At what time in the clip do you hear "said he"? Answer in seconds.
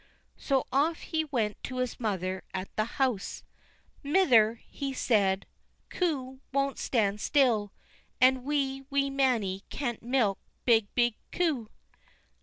4.95-5.95